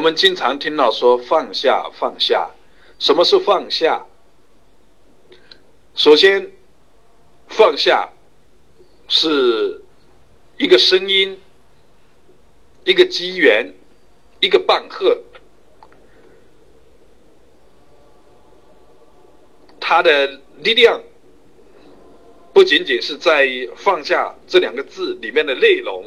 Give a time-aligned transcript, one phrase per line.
[0.00, 2.50] 我们经常听到说放下放下，
[2.98, 4.06] 什么是放下？
[5.94, 6.52] 首先，
[7.48, 8.08] 放下
[9.08, 9.84] 是
[10.56, 11.38] 一个声音，
[12.84, 13.74] 一个机缘，
[14.40, 15.18] 一个棒喝，
[19.78, 21.02] 它的力量
[22.54, 26.02] 不仅仅是在于放下这两个字里面的内容。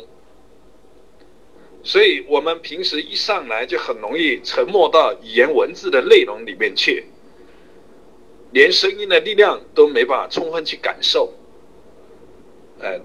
[1.85, 7.03] 所以我们平时一上来就很容易沉没到语言文字的内容里面去，
[8.51, 11.33] 连声音的力量都没办法充分去感受。
[12.79, 13.01] 呃，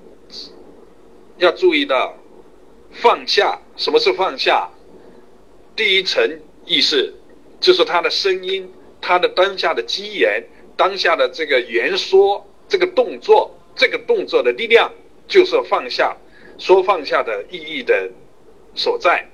[1.38, 2.16] 要注意到
[2.92, 4.70] 放下，什么是放下？
[5.74, 7.12] 第一层意识
[7.58, 10.44] 就是他的声音，他的当下的机缘，
[10.76, 14.92] 当下的这个言说，这个动作，这个动作的力量，
[15.26, 16.16] 就是放下。
[16.58, 18.08] 说放下的意义的。
[18.74, 19.28] 所在。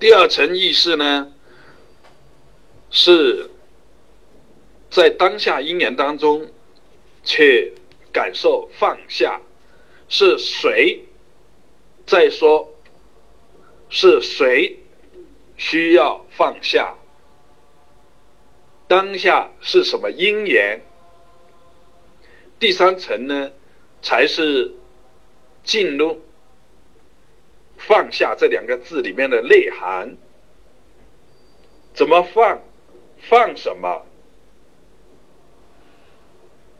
[0.00, 1.32] 第二层意识呢，
[2.90, 3.50] 是
[4.90, 6.48] 在当下因缘当中
[7.24, 7.74] 去
[8.12, 9.40] 感受放下，
[10.08, 11.04] 是谁
[12.06, 12.68] 在说？
[13.90, 14.78] 是谁
[15.56, 16.94] 需要放下？
[18.86, 20.80] 当下是什么因缘？
[22.60, 23.50] 第三层呢，
[24.00, 24.74] 才是
[25.64, 26.22] 进入。
[27.78, 30.16] 放下这两个字里面的内涵，
[31.94, 32.60] 怎么放？
[33.20, 34.04] 放什么？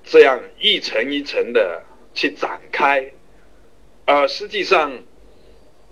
[0.05, 3.13] 这样一层一层的去展开。
[4.07, 5.03] 而实际上，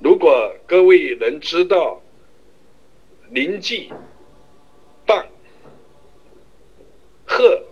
[0.03, 2.01] 如果各位能知道
[3.31, 3.93] 临记、
[5.05, 5.27] 棒、
[7.27, 7.63] 鹤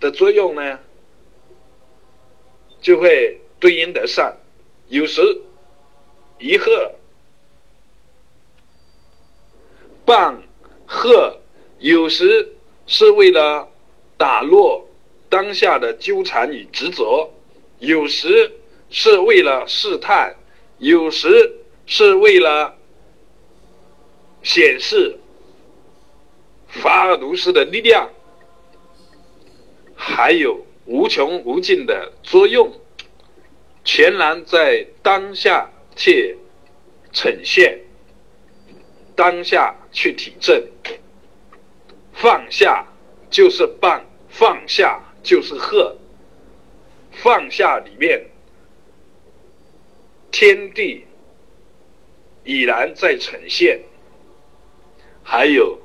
[0.00, 0.78] 的作用呢，
[2.80, 4.36] 就会对应得上。
[4.88, 5.42] 有时
[6.38, 6.92] 一喝，
[10.06, 10.42] 棒
[10.86, 11.38] 喝，
[11.78, 12.54] 有时
[12.86, 13.68] 是为了
[14.16, 14.88] 打落
[15.28, 17.30] 当下的纠缠与执着，
[17.80, 18.50] 有时
[18.88, 20.34] 是为了试探，
[20.78, 22.74] 有时是为了
[24.42, 25.18] 显示
[26.68, 28.08] 法尔如斯的力量，
[29.94, 32.72] 还有无穷无尽的作用。
[33.90, 36.36] 全然在当下去
[37.10, 37.80] 呈现，
[39.16, 40.62] 当下去体证，
[42.12, 42.86] 放下
[43.30, 45.96] 就是棒，放下就是鹤，
[47.12, 48.26] 放下里面
[50.30, 51.06] 天地
[52.44, 53.80] 已然在呈现。
[55.22, 55.78] 还有，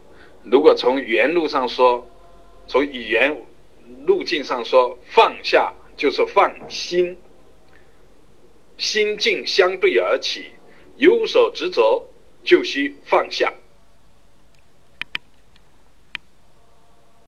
[0.44, 2.06] 如果从原路上说，
[2.68, 3.42] 从语言
[4.06, 7.18] 路径上说，放下就是放心。
[8.78, 10.46] 心境相对而起，
[10.98, 12.08] 有所执着，
[12.44, 13.54] 就需放下。